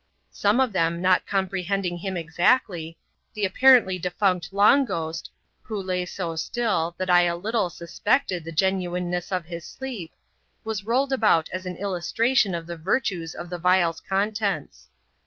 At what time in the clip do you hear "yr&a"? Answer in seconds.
10.65-10.75